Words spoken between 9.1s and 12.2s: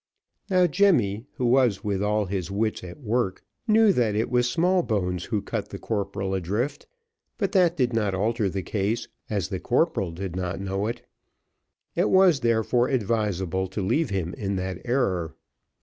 as the corporal did not know it. It